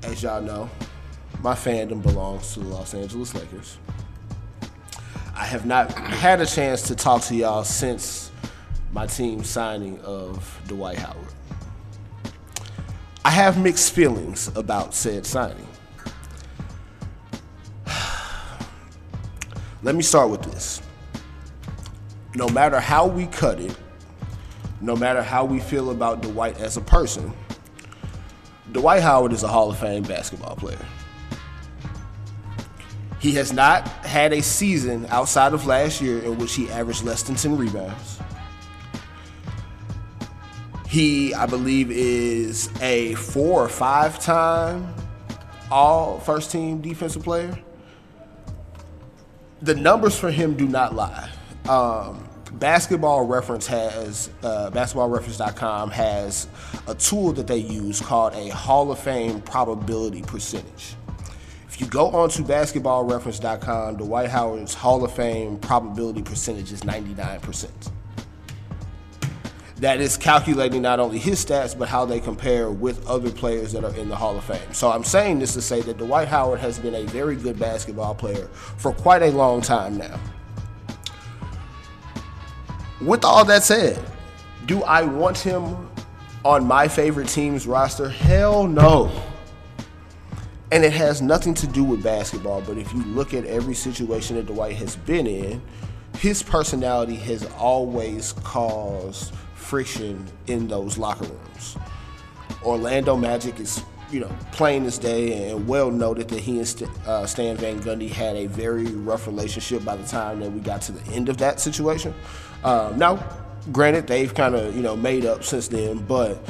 as 0.03 0.23
y'all 0.23 0.43
know, 0.43 0.69
my 1.41 1.55
fandom 1.55 2.03
belongs 2.03 2.53
to 2.55 2.61
the 2.61 2.67
Los 2.67 2.93
Angeles 2.95 3.35
Lakers. 3.35 3.79
I 5.35 5.45
have 5.45 5.65
not 5.65 5.93
had 5.93 6.41
a 6.41 6.47
chance 6.47 6.83
to 6.83 6.97
talk 6.97 7.23
to 7.23 7.35
y'all 7.35 7.65
since 7.65 8.28
my 8.99 9.07
team 9.07 9.45
signing 9.45 10.01
of 10.01 10.61
Dwight 10.67 10.99
Howard. 10.99 11.33
I 13.25 13.31
have 13.31 13.57
mixed 13.57 13.93
feelings 13.93 14.51
about 14.57 14.93
said 14.93 15.25
signing. 15.25 15.69
Let 19.85 19.95
me 19.95 20.03
start 20.03 20.31
with 20.31 20.43
this. 20.43 20.83
No 22.35 22.49
matter 22.49 22.81
how 22.81 23.07
we 23.07 23.27
cut 23.27 23.61
it, 23.61 23.79
no 24.81 24.97
matter 24.97 25.23
how 25.23 25.45
we 25.45 25.61
feel 25.61 25.93
about 25.93 26.21
Dwight 26.21 26.59
as 26.59 26.77
a 26.77 26.81
person, 26.81 27.33
Dwight 28.73 29.01
Howard 29.01 29.33
is 29.33 29.45
a 29.45 29.49
Hall 29.49 29.71
of 29.71 29.79
Fame 29.79 30.03
basketball 30.03 30.57
player. 30.57 30.85
He 33.21 33.31
has 33.35 33.53
not 33.53 33.87
had 34.05 34.33
a 34.33 34.43
season 34.43 35.07
outside 35.09 35.53
of 35.53 35.67
last 35.67 36.01
year 36.01 36.19
in 36.19 36.37
which 36.37 36.57
he 36.57 36.69
averaged 36.69 37.05
less 37.05 37.23
than 37.23 37.37
10 37.37 37.57
rebounds. 37.57 38.19
He, 40.99 41.33
I 41.33 41.47
believe, 41.47 41.93
is 41.93 42.69
a 42.81 43.15
four 43.15 43.65
or 43.65 43.69
five 43.69 44.19
time 44.19 44.93
all 45.71 46.19
first 46.19 46.51
team 46.51 46.81
defensive 46.81 47.23
player 47.23 47.57
the 49.63 49.77
numbers 49.77 50.19
for 50.19 50.33
him 50.33 50.57
do 50.57 50.67
not 50.67 50.97
lie. 50.97 51.31
Um, 51.69 52.29
Basketball 52.55 53.27
Reference 53.27 53.69
has 53.69 54.29
uh, 54.43 54.73
basketballreference.com 54.73 55.93
has 55.93 56.49
a 56.89 56.97
tool 56.97 57.33
that 57.35 57.47
they 57.47 57.59
use 57.59 58.01
called 58.01 58.35
a 58.35 58.49
Hall 58.49 58.91
of 58.91 58.99
Fame 58.99 59.41
probability 59.43 60.23
percentage. 60.23 60.97
If 61.69 61.81
you 61.81 61.87
go 61.87 62.09
onto 62.09 62.43
basketballreference.com, 62.43 63.99
Dwight 63.99 64.31
Howard's 64.31 64.75
Hall 64.75 65.05
of 65.05 65.13
Fame 65.13 65.59
probability 65.59 66.23
percentage 66.23 66.73
is 66.73 66.81
99% 66.81 67.93
that 69.79 70.01
is 70.01 70.17
calculating 70.17 70.83
not 70.83 70.99
only 70.99 71.19
his 71.19 71.45
stats 71.45 71.77
but 71.79 71.89
how 71.89 72.05
they 72.05 72.21
compare 72.21 72.71
with 72.71 73.07
other 73.07 73.31
players 73.31 73.73
that 73.73 73.85
are 73.85 73.95
in 73.95 74.09
the 74.09 74.17
Hall 74.17 74.37
of 74.37 74.45
Fame. 74.45 74.73
So 74.73 74.91
I'm 74.91 75.05
saying 75.05 75.39
this 75.39 75.55
to 75.55 75.63
say 75.63 75.81
that 75.83 75.99
Dwight 75.99 76.29
Howard 76.29 76.61
has 76.61 76.79
been 76.79 76.95
a 76.95 77.05
very 77.05 77.37
good 77.37 77.59
basketball 77.59 78.15
player 78.15 78.49
for 78.49 78.93
quite 78.93 79.23
a 79.23 79.31
long 79.31 79.61
time 79.61 79.97
now. 79.97 80.19
With 83.01 83.25
all 83.25 83.45
that 83.45 83.63
said, 83.63 83.99
do 84.67 84.83
I 84.83 85.03
want 85.03 85.39
him 85.39 85.89
on 86.45 86.67
my 86.67 86.89
favorite 86.89 87.29
team's 87.29 87.67
roster? 87.67 88.09
Hell 88.09 88.67
no. 88.67 89.11
And 90.73 90.85
it 90.85 90.93
has 90.93 91.23
nothing 91.23 91.55
to 91.55 91.67
do 91.67 91.85
with 91.85 92.03
basketball, 92.03 92.61
but 92.63 92.77
if 92.77 92.93
you 92.93 93.03
look 93.05 93.33
at 93.33 93.45
every 93.47 93.75
situation 93.75 94.37
that 94.37 94.47
Dwight 94.47 94.77
has 94.77 94.97
been 94.97 95.27
in, 95.27 95.63
his 96.19 96.43
personality 96.43 97.15
has 97.15 97.47
always 97.57 98.33
caused 98.33 99.33
friction 99.69 100.27
in 100.47 100.67
those 100.67 100.97
locker 100.97 101.27
rooms. 101.27 101.77
Orlando 102.65 103.17
Magic 103.17 103.61
is, 103.61 103.85
you 104.11 104.19
know, 104.19 104.35
plain 104.51 104.87
as 104.87 104.97
day 104.97 105.51
and 105.51 105.69
well 105.69 105.91
noted 105.91 106.29
that 106.29 106.41
he 106.41 106.57
and 106.57 106.67
St- 106.67 106.91
uh, 107.07 107.27
Stan 107.27 107.59
Van 107.59 107.79
Gundy 107.83 108.09
had 108.09 108.35
a 108.35 108.47
very 108.47 108.87
rough 108.87 109.27
relationship 109.27 109.85
by 109.85 109.95
the 109.95 110.07
time 110.07 110.41
that 110.41 110.51
we 110.51 110.61
got 110.61 110.81
to 110.83 110.93
the 110.93 111.13
end 111.13 111.29
of 111.29 111.37
that 111.37 111.61
situation. 111.61 112.15
Um, 112.65 112.99
now, 112.99 113.23
granted, 113.71 114.07
they've 114.07 114.35
kind 114.35 114.55
of, 114.55 114.75
you 114.75 114.81
know, 114.81 114.97
made 114.97 115.27
up 115.27 115.45
since 115.45 115.69
then, 115.69 115.99
but 115.99 116.43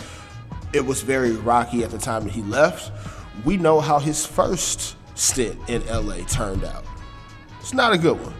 it 0.72 0.86
was 0.86 1.02
very 1.02 1.32
rocky 1.32 1.82
at 1.82 1.90
the 1.90 1.98
time 1.98 2.22
that 2.22 2.32
he 2.32 2.42
left. 2.42 2.92
We 3.44 3.56
know 3.56 3.80
how 3.80 3.98
his 3.98 4.24
first 4.24 4.94
stint 5.16 5.58
in 5.68 5.84
LA 5.88 6.24
turned 6.28 6.62
out. 6.62 6.84
It's 7.58 7.74
not 7.74 7.92
a 7.92 7.98
good 7.98 8.20
one. 8.20 8.34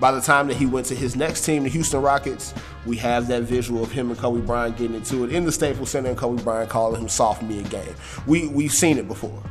By 0.00 0.10
the 0.10 0.22
time 0.22 0.48
that 0.48 0.56
he 0.56 0.64
went 0.64 0.86
to 0.86 0.94
his 0.94 1.16
next 1.16 1.44
team, 1.44 1.64
the 1.64 1.68
Houston 1.68 2.00
Rockets, 2.00 2.54
we 2.84 2.96
have 2.96 3.28
that 3.28 3.42
visual 3.44 3.82
of 3.82 3.92
him 3.92 4.10
and 4.10 4.18
Kobe 4.18 4.40
Bryant 4.40 4.76
getting 4.76 4.96
into 4.96 5.24
it 5.24 5.32
in 5.32 5.44
the 5.44 5.52
Staples 5.52 5.90
Center 5.90 6.08
and 6.10 6.18
Kobe 6.18 6.42
Bryant 6.42 6.68
calling 6.68 7.00
him 7.00 7.08
soft 7.08 7.42
mid 7.42 7.70
game. 7.70 7.94
We 8.26 8.48
we've 8.48 8.72
seen 8.72 8.98
it 8.98 9.06
before. 9.06 9.42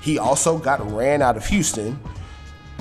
He 0.00 0.18
also 0.18 0.58
got 0.58 0.90
ran 0.90 1.22
out 1.22 1.36
of 1.36 1.46
Houston. 1.46 1.98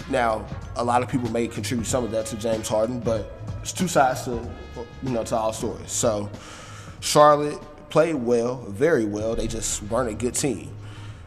Now, 0.10 0.46
a 0.76 0.84
lot 0.84 1.02
of 1.02 1.10
people 1.10 1.30
may 1.32 1.48
contribute 1.48 1.86
some 1.86 2.04
of 2.04 2.12
that 2.12 2.26
to 2.28 2.38
James 2.38 2.70
Harden, 2.70 3.00
but 3.00 3.34
it's 3.62 3.74
two 3.74 3.88
sides 3.88 4.24
to 4.26 4.48
you 5.04 5.10
know 5.10 5.24
to 5.26 5.36
all 5.36 5.52
stories. 5.52 5.92
So 5.92 6.30
Charlotte 7.02 7.60
played 7.90 8.16
well, 8.16 8.58
very 8.70 9.06
well. 9.06 9.36
They 9.36 9.48
just 9.48 9.84
weren't 9.84 10.10
a 10.10 10.14
good 10.14 10.36
team. 10.36 10.70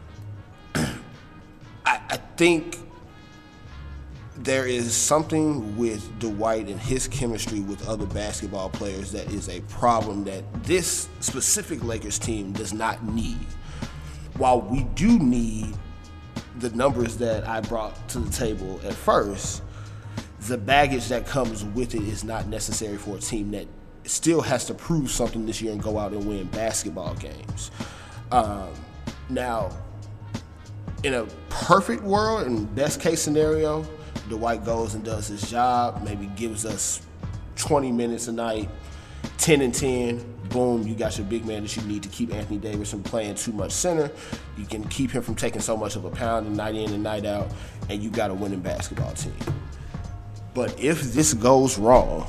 I, 0.75 0.89
I 1.85 2.17
think 2.35 2.77
there 4.43 4.65
is 4.65 4.93
something 4.95 5.77
with 5.77 6.19
Dwight 6.19 6.67
and 6.67 6.79
his 6.79 7.07
chemistry 7.07 7.59
with 7.59 7.87
other 7.87 8.07
basketball 8.07 8.69
players 8.69 9.11
that 9.11 9.31
is 9.31 9.49
a 9.49 9.61
problem 9.61 10.23
that 10.23 10.43
this 10.63 11.09
specific 11.19 11.83
Lakers 11.83 12.17
team 12.17 12.51
does 12.51 12.73
not 12.73 13.03
need. 13.03 13.45
While 14.37 14.61
we 14.61 14.83
do 14.95 15.19
need 15.19 15.75
the 16.57 16.71
numbers 16.71 17.17
that 17.17 17.47
I 17.47 17.61
brought 17.61 18.09
to 18.09 18.19
the 18.19 18.31
table 18.31 18.81
at 18.83 18.93
first, 18.93 19.61
the 20.41 20.57
baggage 20.57 21.07
that 21.09 21.27
comes 21.27 21.63
with 21.63 21.93
it 21.93 22.01
is 22.01 22.23
not 22.23 22.47
necessary 22.47 22.97
for 22.97 23.17
a 23.17 23.19
team 23.19 23.51
that 23.51 23.67
still 24.05 24.41
has 24.41 24.65
to 24.65 24.73
prove 24.73 25.11
something 25.11 25.45
this 25.45 25.61
year 25.61 25.71
and 25.71 25.83
go 25.83 25.99
out 25.99 26.13
and 26.13 26.25
win 26.25 26.47
basketball 26.47 27.13
games. 27.15 27.69
Um, 28.31 28.69
now, 29.29 29.69
in 31.03 31.13
a 31.13 31.25
perfect 31.49 32.01
world 32.01 32.47
and 32.47 32.73
best 32.73 32.99
case 32.99 33.21
scenario, 33.21 33.85
Dwight 34.29 34.63
goes 34.65 34.93
and 34.93 35.03
does 35.03 35.27
his 35.27 35.49
job, 35.49 36.03
maybe 36.03 36.27
gives 36.35 36.65
us 36.65 37.01
20 37.55 37.91
minutes 37.91 38.27
a 38.27 38.31
night, 38.31 38.69
10 39.37 39.61
and 39.61 39.73
10. 39.73 40.25
Boom, 40.49 40.85
you 40.85 40.95
got 40.95 41.17
your 41.17 41.25
big 41.27 41.45
man 41.45 41.63
that 41.63 41.75
you 41.75 41.81
need 41.83 42.03
to 42.03 42.09
keep 42.09 42.33
Anthony 42.33 42.57
Davis 42.57 42.91
from 42.91 43.03
playing 43.03 43.35
too 43.35 43.53
much 43.53 43.71
center. 43.71 44.11
You 44.57 44.65
can 44.65 44.83
keep 44.85 45.11
him 45.11 45.21
from 45.21 45.35
taking 45.35 45.61
so 45.61 45.77
much 45.77 45.95
of 45.95 46.05
a 46.05 46.09
pound 46.09 46.47
and 46.47 46.57
night 46.57 46.75
in 46.75 46.91
and 46.91 47.03
night 47.03 47.25
out, 47.25 47.47
and 47.89 48.03
you 48.03 48.09
got 48.09 48.31
a 48.31 48.33
winning 48.33 48.59
basketball 48.59 49.13
team. 49.13 49.33
But 50.53 50.77
if 50.79 51.01
this 51.13 51.33
goes 51.33 51.77
wrong, 51.77 52.27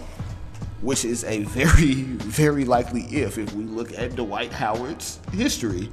which 0.80 1.04
is 1.04 1.24
a 1.24 1.42
very, 1.44 1.94
very 2.02 2.64
likely 2.64 3.02
if, 3.02 3.38
if 3.38 3.52
we 3.54 3.64
look 3.64 3.92
at 3.98 4.14
Dwight 4.14 4.52
Howard's 4.52 5.18
history, 5.32 5.88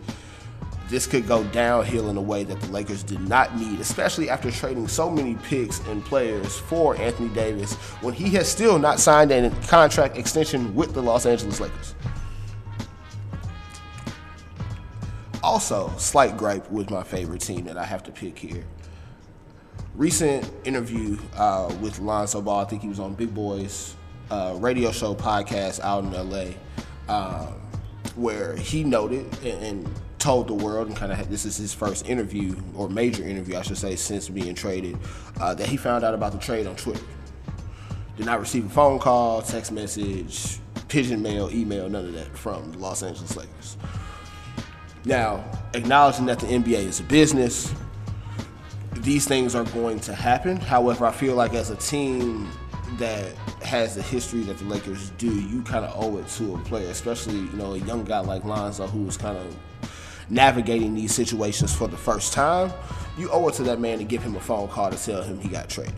this 0.89 1.05
could 1.05 1.27
go 1.27 1.43
downhill 1.45 2.09
in 2.09 2.17
a 2.17 2.21
way 2.21 2.43
that 2.43 2.59
the 2.59 2.67
Lakers 2.71 3.03
did 3.03 3.21
not 3.21 3.57
need, 3.57 3.79
especially 3.79 4.29
after 4.29 4.49
trading 4.49 4.87
so 4.87 5.09
many 5.09 5.35
picks 5.43 5.79
and 5.87 6.03
players 6.03 6.57
for 6.57 6.95
Anthony 6.97 7.29
Davis 7.29 7.75
when 8.01 8.13
he 8.13 8.29
has 8.31 8.49
still 8.49 8.79
not 8.79 8.99
signed 8.99 9.31
a 9.31 9.49
contract 9.67 10.17
extension 10.17 10.73
with 10.73 10.93
the 10.93 11.01
Los 11.01 11.25
Angeles 11.27 11.59
Lakers. 11.59 11.93
Also, 15.43 15.93
slight 15.97 16.35
gripe 16.37 16.69
with 16.71 16.89
my 16.89 17.03
favorite 17.03 17.41
team 17.41 17.65
that 17.65 17.77
I 17.77 17.85
have 17.85 18.03
to 18.03 18.11
pick 18.11 18.37
here. 18.37 18.65
Recent 19.95 20.51
interview 20.65 21.17
uh, 21.35 21.73
with 21.81 21.99
Lonzo 21.99 22.41
Ball, 22.41 22.61
I 22.61 22.65
think 22.65 22.81
he 22.81 22.89
was 22.89 22.99
on 22.99 23.13
Big 23.13 23.33
Boys 23.33 23.95
uh, 24.31 24.55
radio 24.57 24.91
show 24.91 25.15
podcast 25.15 25.79
out 25.81 26.03
in 26.03 26.11
LA, 26.11 26.53
um, 27.13 27.53
where 28.15 28.55
he 28.55 28.83
noted 28.83 29.25
and, 29.43 29.63
and 29.63 29.89
told 30.19 30.47
the 30.47 30.53
world 30.53 30.87
and 30.87 30.95
kind 30.95 31.11
of 31.11 31.29
this 31.29 31.45
is 31.45 31.57
his 31.57 31.73
first 31.73 32.07
interview 32.07 32.55
or 32.75 32.89
major 32.89 33.23
interview, 33.23 33.57
I 33.57 33.61
should 33.61 33.77
say, 33.77 33.95
since 33.95 34.29
being 34.29 34.53
traded, 34.53 34.97
uh, 35.39 35.55
that 35.55 35.67
he 35.67 35.77
found 35.77 36.03
out 36.03 36.13
about 36.13 36.33
the 36.33 36.37
trade 36.37 36.67
on 36.67 36.75
Twitter. 36.75 37.03
Did 38.17 38.25
not 38.25 38.39
receive 38.39 38.65
a 38.65 38.69
phone 38.69 38.99
call, 38.99 39.41
text 39.41 39.71
message, 39.71 40.59
pigeon 40.89 41.21
mail, 41.21 41.49
email, 41.51 41.87
none 41.89 42.05
of 42.05 42.13
that 42.13 42.37
from 42.37 42.71
the 42.73 42.77
Los 42.77 43.01
Angeles 43.01 43.35
Lakers. 43.37 43.77
Now, 45.05 45.43
acknowledging 45.73 46.25
that 46.25 46.39
the 46.39 46.47
NBA 46.47 46.83
is 46.83 46.99
a 46.99 47.03
business, 47.03 47.73
these 48.95 49.25
things 49.25 49.55
are 49.55 49.63
going 49.65 50.01
to 50.01 50.13
happen. 50.13 50.57
However, 50.57 51.05
I 51.05 51.11
feel 51.11 51.35
like 51.35 51.53
as 51.53 51.69
a 51.69 51.77
team 51.77 52.51
that 52.97 53.33
has 53.63 53.95
the 53.95 54.01
history 54.01 54.41
that 54.41 54.57
the 54.57 54.65
Lakers 54.65 55.11
do, 55.11 55.33
you 55.33 55.61
kind 55.61 55.85
of 55.85 55.93
owe 55.95 56.17
it 56.17 56.27
to 56.27 56.55
a 56.55 56.57
player, 56.59 56.89
especially 56.89 57.35
you 57.35 57.53
know 57.53 57.75
a 57.75 57.77
young 57.77 58.03
guy 58.03 58.19
like 58.19 58.43
Lonzo 58.43 58.87
who's 58.87 59.15
kind 59.15 59.37
of 59.37 59.55
navigating 60.29 60.95
these 60.95 61.13
situations 61.13 61.73
for 61.73 61.87
the 61.87 61.97
first 61.97 62.33
time, 62.33 62.71
you 63.17 63.29
owe 63.31 63.47
it 63.47 63.55
to 63.55 63.63
that 63.63 63.79
man 63.79 63.97
to 63.97 64.03
give 64.03 64.23
him 64.23 64.35
a 64.35 64.39
phone 64.39 64.67
call 64.67 64.91
to 64.91 64.97
tell 64.97 65.21
him 65.21 65.39
he 65.39 65.49
got 65.49 65.69
traded. 65.69 65.93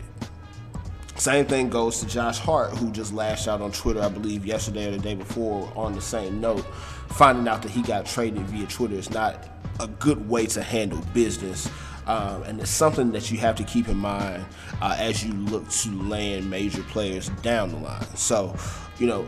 Same 1.16 1.46
thing 1.46 1.68
goes 1.68 2.00
to 2.00 2.06
Josh 2.06 2.38
Hart, 2.38 2.76
who 2.76 2.90
just 2.90 3.12
lashed 3.12 3.46
out 3.46 3.60
on 3.60 3.70
Twitter, 3.70 4.00
I 4.00 4.08
believe, 4.08 4.44
yesterday 4.44 4.88
or 4.88 4.92
the 4.92 4.98
day 4.98 5.14
before, 5.14 5.72
on 5.76 5.92
the 5.92 6.00
same 6.00 6.40
note. 6.40 6.64
Finding 7.10 7.46
out 7.46 7.62
that 7.62 7.70
he 7.70 7.82
got 7.82 8.06
traded 8.06 8.42
via 8.46 8.66
Twitter 8.66 8.96
is 8.96 9.10
not 9.10 9.48
a 9.78 9.86
good 9.86 10.28
way 10.28 10.46
to 10.46 10.62
handle 10.62 11.00
business. 11.12 11.70
Um, 12.06 12.42
and 12.42 12.60
it's 12.60 12.70
something 12.70 13.12
that 13.12 13.30
you 13.30 13.38
have 13.38 13.54
to 13.56 13.64
keep 13.64 13.88
in 13.88 13.98
mind 13.98 14.44
uh, 14.80 14.96
as 14.98 15.24
you 15.24 15.32
look 15.32 15.68
to 15.68 16.02
land 16.02 16.50
major 16.50 16.82
players 16.84 17.28
down 17.42 17.70
the 17.70 17.76
line. 17.76 18.16
So, 18.16 18.56
you 18.98 19.06
know, 19.06 19.24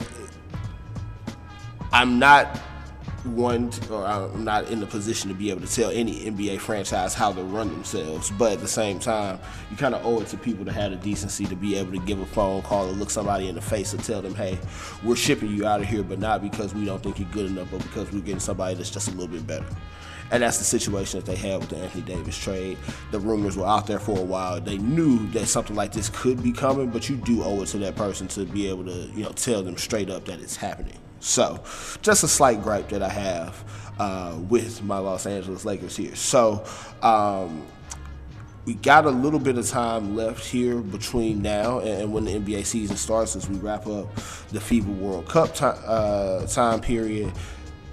I'm 1.92 2.18
not 2.18 2.58
one, 3.24 3.70
or 3.90 4.04
I'm 4.04 4.44
not 4.44 4.68
in 4.68 4.80
the 4.80 4.86
position 4.86 5.28
to 5.28 5.34
be 5.34 5.50
able 5.50 5.62
to 5.62 5.66
tell 5.66 5.90
any 5.90 6.24
NBA 6.24 6.60
franchise 6.60 7.14
how 7.14 7.32
to 7.32 7.42
run 7.42 7.68
themselves. 7.70 8.30
But 8.30 8.52
at 8.52 8.60
the 8.60 8.68
same 8.68 8.98
time, 8.98 9.38
you 9.70 9.76
kind 9.76 9.94
of 9.94 10.04
owe 10.04 10.20
it 10.20 10.28
to 10.28 10.36
people 10.36 10.64
to 10.64 10.72
have 10.72 10.90
the 10.90 10.96
decency 10.96 11.46
to 11.46 11.56
be 11.56 11.76
able 11.76 11.92
to 11.92 11.98
give 12.00 12.20
a 12.20 12.26
phone 12.26 12.62
call 12.62 12.88
and 12.88 12.98
look 12.98 13.10
somebody 13.10 13.48
in 13.48 13.54
the 13.54 13.62
face 13.62 13.92
and 13.92 14.04
tell 14.04 14.20
them, 14.20 14.34
hey, 14.34 14.58
we're 15.02 15.16
shipping 15.16 15.50
you 15.50 15.66
out 15.66 15.80
of 15.80 15.86
here, 15.86 16.02
but 16.02 16.18
not 16.18 16.42
because 16.42 16.74
we 16.74 16.84
don't 16.84 17.02
think 17.02 17.18
you're 17.18 17.28
good 17.30 17.46
enough, 17.46 17.68
but 17.70 17.82
because 17.82 18.10
we're 18.12 18.20
getting 18.20 18.40
somebody 18.40 18.74
that's 18.74 18.90
just 18.90 19.08
a 19.08 19.12
little 19.12 19.28
bit 19.28 19.46
better. 19.46 19.66
And 20.30 20.42
that's 20.42 20.58
the 20.58 20.64
situation 20.64 21.20
that 21.20 21.26
they 21.26 21.36
had 21.36 21.60
with 21.60 21.68
the 21.68 21.76
Anthony 21.76 22.02
Davis 22.02 22.36
trade. 22.36 22.78
The 23.10 23.20
rumors 23.20 23.56
were 23.56 23.66
out 23.66 23.86
there 23.86 23.98
for 23.98 24.18
a 24.18 24.24
while. 24.24 24.60
They 24.60 24.78
knew 24.78 25.26
that 25.28 25.46
something 25.46 25.76
like 25.76 25.92
this 25.92 26.08
could 26.08 26.42
be 26.42 26.50
coming, 26.50 26.90
but 26.90 27.08
you 27.08 27.16
do 27.16 27.42
owe 27.42 27.62
it 27.62 27.66
to 27.66 27.78
that 27.78 27.94
person 27.94 28.26
to 28.28 28.44
be 28.44 28.68
able 28.68 28.84
to, 28.84 29.10
you 29.14 29.22
know, 29.22 29.32
tell 29.32 29.62
them 29.62 29.76
straight 29.76 30.10
up 30.10 30.24
that 30.24 30.40
it's 30.40 30.56
happening. 30.56 30.98
So, 31.24 31.58
just 32.02 32.22
a 32.22 32.28
slight 32.28 32.62
gripe 32.62 32.90
that 32.90 33.02
I 33.02 33.08
have 33.08 33.64
uh, 33.98 34.36
with 34.50 34.84
my 34.84 34.98
Los 34.98 35.24
Angeles 35.24 35.64
Lakers 35.64 35.96
here. 35.96 36.14
So, 36.14 36.62
um, 37.00 37.66
we 38.66 38.74
got 38.74 39.06
a 39.06 39.10
little 39.10 39.38
bit 39.38 39.56
of 39.56 39.66
time 39.66 40.16
left 40.16 40.44
here 40.44 40.76
between 40.76 41.40
now 41.40 41.80
and 41.80 42.12
when 42.12 42.26
the 42.26 42.32
NBA 42.32 42.66
season 42.66 42.96
starts 42.96 43.36
as 43.36 43.48
we 43.48 43.56
wrap 43.56 43.86
up 43.86 44.14
the 44.50 44.58
FIBA 44.58 44.98
World 44.98 45.26
Cup 45.26 45.54
time, 45.54 45.78
uh, 45.86 46.46
time 46.46 46.82
period 46.82 47.32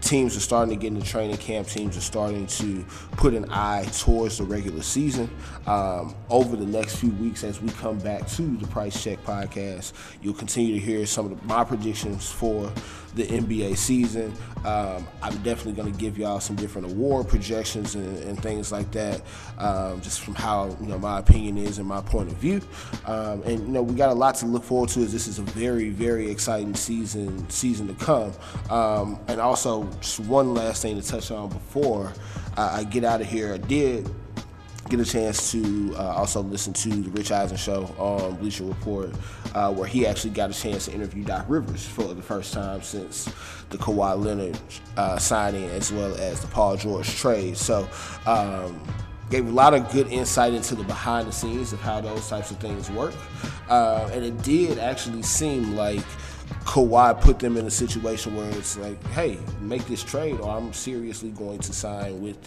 teams 0.02 0.36
are 0.36 0.42
starting 0.42 0.76
to 0.76 0.82
get 0.82 0.94
into 0.94 1.06
training 1.06 1.38
camp. 1.38 1.68
Teams 1.68 1.96
are 1.96 2.02
starting 2.02 2.48
to 2.48 2.84
put 3.14 3.34
an 3.34 3.46
eye 3.50 3.86
towards 3.98 4.38
the 4.40 4.44
regular 4.44 4.82
season. 4.82 5.30
Um, 5.68 6.16
over 6.30 6.56
the 6.56 6.66
next 6.66 6.98
few 6.98 7.12
weeks, 7.12 7.44
as 7.44 7.62
we 7.62 7.70
come 7.70 8.00
back 8.00 8.28
to 8.30 8.42
the 8.58 8.68
Price 8.68 9.02
Check 9.02 9.24
podcast, 9.24 9.94
you'll 10.22 10.34
continue 10.34 10.74
to 10.74 10.86
hear 10.86 11.06
some 11.06 11.32
of 11.32 11.40
the, 11.40 11.46
my 11.46 11.64
predictions 11.64 12.30
for 12.30 12.72
the 13.15 13.25
NBA 13.25 13.77
season. 13.77 14.34
Um, 14.63 15.08
I'm 15.22 15.36
definitely 15.38 15.74
going 15.74 15.91
to 15.91 15.98
give 15.98 16.18
y'all 16.18 16.39
some 16.39 16.56
different 16.56 16.91
award 16.91 17.27
projections 17.27 17.96
and, 17.96 18.18
and 18.20 18.41
things 18.41 18.72
like 18.72 18.91
that, 18.91 19.22
um, 19.58 20.01
just 20.01 20.22
from 20.22 20.36
how 20.36 20.75
you 20.80 20.88
know 20.88 21.00
my 21.00 21.20
opinion 21.20 21.58
is 21.58 21.77
and 21.77 21.88
my 21.88 22.01
point 22.01 22.32
of 22.32 22.38
view. 22.38 22.62
Um, 23.06 23.41
and 23.44 23.60
you 23.60 23.68
know 23.68 23.82
we 23.82 23.96
got 23.96 24.10
a 24.10 24.13
lot 24.13 24.36
to 24.36 24.46
look 24.46 24.63
forward 24.63 24.89
to. 24.89 25.01
As 25.01 25.12
this 25.12 25.27
is 25.27 25.39
a 25.39 25.44
very 25.44 25.89
very 25.89 26.30
exciting 26.30 26.75
season 26.75 27.50
season 27.50 27.88
to 27.88 27.94
come. 28.06 28.32
Um, 28.70 29.20
and 29.27 29.41
also 29.41 29.89
just 30.00 30.20
one 30.22 30.53
last 30.53 30.82
thing 30.82 31.00
to 31.00 31.08
touch 31.08 31.32
on 31.32 31.50
before 31.50 32.13
I, 32.58 32.80
I 32.80 32.84
get 32.84 33.03
out 33.03 33.22
of 33.22 33.27
here. 33.27 33.53
I 33.53 33.58
did 33.58 34.10
get 34.91 35.00
a 35.00 35.10
chance 35.10 35.51
to 35.53 35.95
uh, 35.95 36.15
also 36.15 36.41
listen 36.41 36.74
to 36.74 36.89
the 36.89 37.10
Rich 37.12 37.31
Eisen 37.31 37.55
show 37.55 37.86
on 37.98 38.36
Bleacher 38.36 38.65
Report, 38.65 39.10
uh, 39.55 39.71
where 39.74 39.88
he 39.88 40.05
actually 40.05 40.31
got 40.31 40.50
a 40.50 40.53
chance 40.53 40.86
to 40.86 40.93
interview 40.93 41.24
Doc 41.24 41.45
Rivers 41.48 41.88
for 41.88 42.13
the 42.13 42.21
first 42.21 42.53
time 42.53 42.81
since 42.81 43.25
the 43.69 43.77
Kawhi 43.77 44.21
Leonard 44.21 44.60
uh, 44.98 45.17
signing, 45.17 45.63
as 45.69 45.93
well 45.93 46.13
as 46.15 46.41
the 46.41 46.48
Paul 46.48 46.77
George 46.77 47.10
trade. 47.15 47.57
So. 47.57 47.88
Um, 48.25 48.79
gave 49.29 49.48
a 49.48 49.51
lot 49.51 49.74
of 49.74 49.89
good 49.93 50.07
insight 50.07 50.53
into 50.53 50.75
the 50.75 50.83
behind 50.83 51.25
the 51.25 51.31
scenes 51.31 51.71
of 51.71 51.79
how 51.79 52.01
those 52.01 52.27
types 52.27 52.51
of 52.51 52.57
things 52.57 52.91
work. 52.91 53.13
Uh, 53.69 54.10
and 54.12 54.25
it 54.25 54.43
did 54.43 54.77
actually 54.77 55.21
seem 55.21 55.74
like 55.74 56.03
Kawhi 56.65 57.17
put 57.21 57.39
them 57.39 57.55
in 57.55 57.65
a 57.65 57.71
situation 57.71 58.36
where 58.36 58.50
it's 58.50 58.77
like, 58.77 59.01
hey, 59.12 59.38
make 59.62 59.86
this 59.86 60.03
trade, 60.03 60.41
or 60.41 60.50
I'm 60.50 60.74
seriously 60.74 61.29
going 61.29 61.60
to 61.60 61.71
sign 61.71 62.21
with 62.21 62.38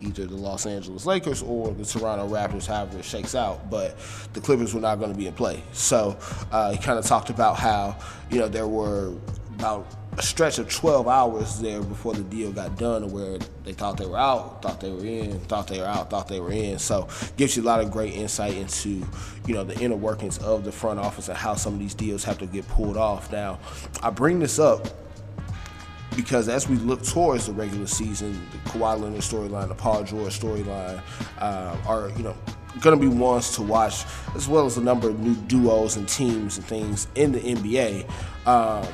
either 0.00 0.26
the 0.26 0.36
Los 0.36 0.66
Angeles 0.66 1.06
Lakers 1.06 1.42
or 1.42 1.72
the 1.72 1.84
Toronto 1.84 2.28
Raptors, 2.28 2.66
however 2.66 2.98
it 2.98 3.04
shakes 3.04 3.34
out. 3.34 3.70
But 3.70 3.96
the 4.32 4.40
Clippers 4.40 4.74
were 4.74 4.80
not 4.80 4.98
going 4.98 5.12
to 5.12 5.16
be 5.16 5.26
in 5.26 5.34
play. 5.34 5.62
So 5.72 6.18
uh, 6.50 6.72
he 6.72 6.78
kind 6.78 6.98
of 6.98 7.04
talked 7.04 7.30
about 7.30 7.56
how, 7.56 7.96
you 8.30 8.38
know, 8.38 8.48
there 8.48 8.68
were 8.68 9.14
about 9.58 9.86
a 10.16 10.22
stretch 10.22 10.58
of 10.58 10.68
12 10.68 11.06
hours 11.06 11.60
there 11.60 11.80
before 11.82 12.14
the 12.14 12.22
deal 12.22 12.50
got 12.50 12.76
done 12.76 13.10
where 13.10 13.38
they 13.62 13.72
thought 13.72 13.96
they 13.96 14.06
were 14.06 14.16
out, 14.16 14.60
thought 14.62 14.80
they 14.80 14.90
were 14.90 15.04
in, 15.04 15.38
thought 15.40 15.68
they 15.68 15.78
were 15.78 15.86
out, 15.86 16.10
thought 16.10 16.28
they 16.28 16.40
were 16.40 16.50
in. 16.50 16.78
So 16.78 17.08
gives 17.36 17.56
you 17.56 17.62
a 17.62 17.64
lot 17.64 17.80
of 17.80 17.90
great 17.90 18.14
insight 18.14 18.54
into, 18.54 19.06
you 19.46 19.54
know, 19.54 19.62
the 19.62 19.78
inner 19.78 19.96
workings 19.96 20.38
of 20.38 20.64
the 20.64 20.72
front 20.72 20.98
office 20.98 21.28
and 21.28 21.36
how 21.36 21.54
some 21.54 21.74
of 21.74 21.78
these 21.78 21.94
deals 21.94 22.24
have 22.24 22.38
to 22.38 22.46
get 22.46 22.66
pulled 22.68 22.96
off. 22.96 23.30
Now, 23.30 23.60
I 24.02 24.10
bring 24.10 24.40
this 24.40 24.58
up 24.58 24.88
because 26.20 26.50
as 26.50 26.68
we 26.68 26.76
look 26.76 27.02
towards 27.02 27.46
the 27.46 27.52
regular 27.52 27.86
season, 27.86 28.46
the 28.52 28.70
Kawhi 28.70 29.00
Leonard 29.00 29.22
storyline, 29.22 29.68
the 29.68 29.74
Paul 29.74 30.04
George 30.04 30.38
storyline, 30.38 31.02
uh, 31.38 31.76
are 31.86 32.10
you 32.10 32.22
know 32.22 32.36
going 32.80 32.98
to 32.98 33.00
be 33.00 33.08
ones 33.08 33.52
to 33.56 33.62
watch, 33.62 34.04
as 34.34 34.46
well 34.46 34.66
as 34.66 34.76
a 34.76 34.82
number 34.82 35.08
of 35.08 35.18
new 35.18 35.34
duos 35.46 35.96
and 35.96 36.06
teams 36.06 36.58
and 36.58 36.66
things 36.66 37.08
in 37.14 37.32
the 37.32 37.40
NBA. 37.40 38.46
Um, 38.46 38.86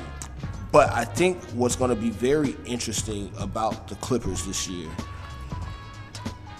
but 0.71 0.91
I 0.93 1.03
think 1.03 1.41
what's 1.53 1.75
going 1.75 1.89
to 1.89 2.01
be 2.01 2.11
very 2.11 2.55
interesting 2.65 3.31
about 3.37 3.89
the 3.89 3.95
Clippers 3.95 4.45
this 4.45 4.67
year, 4.69 4.89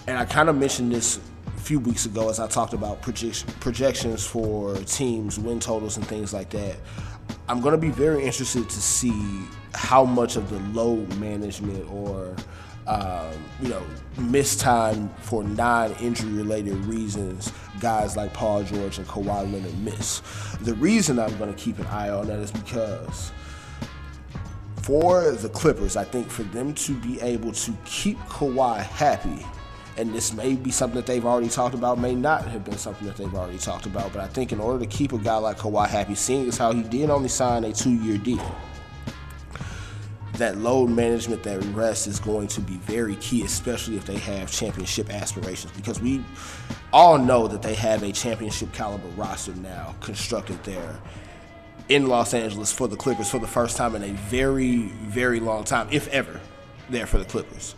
and 0.06 0.18
I 0.18 0.26
kind 0.26 0.50
of 0.50 0.56
mentioned 0.56 0.92
this 0.92 1.18
a 1.46 1.60
few 1.60 1.80
weeks 1.80 2.04
ago 2.04 2.28
as 2.28 2.40
I 2.40 2.46
talked 2.46 2.74
about 2.74 3.00
projection, 3.00 3.48
projections 3.60 4.26
for 4.26 4.76
teams, 4.82 5.38
win 5.38 5.60
totals, 5.60 5.96
and 5.96 6.06
things 6.06 6.34
like 6.34 6.50
that. 6.50 6.76
I'm 7.48 7.60
going 7.60 7.72
to 7.72 7.78
be 7.78 7.90
very 7.90 8.24
interested 8.24 8.68
to 8.68 8.80
see 8.80 9.42
how 9.74 10.04
much 10.04 10.36
of 10.36 10.50
the 10.50 10.58
load 10.78 11.16
management 11.18 11.90
or 11.90 12.36
um, 12.86 13.32
you 13.60 13.68
know, 13.68 13.82
missed 14.16 14.60
time 14.60 15.10
for 15.20 15.44
non-injury 15.44 16.32
related 16.32 16.74
reasons 16.86 17.52
guys 17.80 18.16
like 18.16 18.32
Paul 18.32 18.62
George 18.64 18.98
and 18.98 19.06
Kawhi 19.06 19.52
Leonard 19.52 19.78
miss. 19.80 20.22
The 20.62 20.74
reason 20.74 21.18
I'm 21.18 21.36
going 21.36 21.54
to 21.54 21.60
keep 21.60 21.78
an 21.78 21.86
eye 21.86 22.08
on 22.08 22.28
that 22.28 22.38
is 22.38 22.50
because 22.50 23.30
for 24.76 25.32
the 25.32 25.50
Clippers, 25.50 25.96
I 25.96 26.04
think 26.04 26.30
for 26.30 26.44
them 26.44 26.72
to 26.74 26.94
be 27.00 27.20
able 27.20 27.52
to 27.52 27.76
keep 27.84 28.18
Kawhi 28.20 28.80
happy, 28.80 29.44
and 29.98 30.14
this 30.14 30.32
may 30.32 30.54
be 30.54 30.70
something 30.70 30.94
that 30.94 31.06
they've 31.06 31.26
already 31.26 31.48
talked 31.48 31.74
about, 31.74 31.98
may 31.98 32.14
not 32.14 32.46
have 32.46 32.64
been 32.64 32.78
something 32.78 33.06
that 33.06 33.16
they've 33.16 33.34
already 33.34 33.58
talked 33.58 33.84
about, 33.84 34.12
but 34.12 34.22
I 34.22 34.28
think 34.28 34.52
in 34.52 34.60
order 34.60 34.78
to 34.78 34.86
keep 34.86 35.12
a 35.12 35.18
guy 35.18 35.36
like 35.36 35.58
Kawhi 35.58 35.88
happy, 35.88 36.14
seeing 36.14 36.46
as 36.46 36.56
how 36.56 36.72
he 36.72 36.84
did 36.84 37.10
only 37.10 37.28
sign 37.28 37.64
a 37.64 37.72
two-year 37.72 38.18
deal, 38.18 38.54
that 40.34 40.56
load 40.58 40.88
management, 40.88 41.42
that 41.42 41.60
rest 41.74 42.06
is 42.06 42.20
going 42.20 42.46
to 42.46 42.60
be 42.60 42.74
very 42.76 43.16
key, 43.16 43.42
especially 43.42 43.96
if 43.96 44.06
they 44.06 44.18
have 44.18 44.52
championship 44.52 45.12
aspirations. 45.12 45.72
Because 45.72 46.00
we 46.00 46.24
all 46.92 47.18
know 47.18 47.48
that 47.48 47.60
they 47.60 47.74
have 47.74 48.04
a 48.04 48.12
championship 48.12 48.72
caliber 48.72 49.08
roster 49.16 49.52
now 49.56 49.96
constructed 50.00 50.62
there 50.62 50.96
in 51.88 52.06
Los 52.06 52.34
Angeles 52.34 52.72
for 52.72 52.86
the 52.86 52.96
Clippers 52.96 53.28
for 53.28 53.40
the 53.40 53.48
first 53.48 53.76
time 53.76 53.96
in 53.96 54.04
a 54.04 54.12
very, 54.12 54.82
very 55.08 55.40
long 55.40 55.64
time, 55.64 55.88
if 55.90 56.06
ever, 56.08 56.40
there 56.88 57.06
for 57.06 57.18
the 57.18 57.24
Clippers 57.24 57.74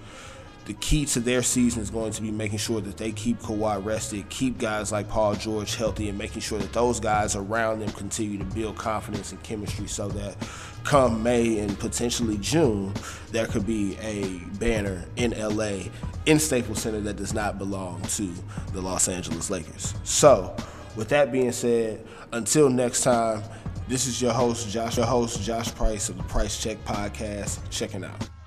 the 0.67 0.75
key 0.75 1.05
to 1.07 1.21
their 1.21 1.43
season 1.43 1.83
is 1.83 1.91
going 1.91 2.13
to 2.13 2.23
be 2.23 2.31
making 2.31 2.59
sure 2.59 2.81
that 2.81 2.97
they 2.97 3.13
keep 3.13 3.41
Kawhi 3.41 3.85
rested, 3.85 4.29
keep 4.29 4.59
guys 4.59 4.93
like 4.93 5.09
Paul 5.09 5.35
George 5.35 5.75
healthy, 5.75 6.09
and 6.09 6.19
making 6.19 6.43
sure 6.43 6.59
that 6.59 6.73
those 6.73 7.01
guys 7.01 7.35
around 7.35 7.81
them 7.81 7.91
continue 7.91 8.39
to 8.39 8.45
build 8.45 8.77
confidence 8.77 9.33
and 9.33 9.43
chemistry 9.43 9.89
so 9.89 10.09
that 10.09 10.37
come 10.85 11.23
May 11.23 11.59
and 11.59 11.79
potentially 11.79 12.39
June, 12.39 12.93
there 13.33 13.47
could 13.47 13.67
be 13.67 13.97
a 14.01 14.39
banner 14.59 15.05
in 15.17 15.33
LA 15.33 15.91
in 16.27 16.39
Staples 16.39 16.83
Center 16.83 17.01
that 17.01 17.17
does 17.17 17.35
not 17.35 17.59
belong 17.59 18.03
to 18.03 18.33
the 18.73 18.81
Los 18.81 19.09
Angeles 19.09 19.51
Lakers. 19.51 19.95
So, 20.05 20.55
with 20.97 21.09
that 21.09 21.33
being 21.33 21.53
said, 21.53 22.05
until 22.33 22.69
next 22.69 23.03
time, 23.03 23.43
this 23.89 24.07
is 24.07 24.23
your 24.23 24.33
host, 24.33 24.69
Josh, 24.69 24.97
your 24.97 25.07
host, 25.07 25.43
Josh 25.43 25.75
Price 25.75 26.09
of 26.09 26.17
the 26.17 26.23
Price 26.25 26.63
Check 26.63 26.85
Podcast. 26.85 27.59
Checking 27.71 28.05
out. 28.05 28.40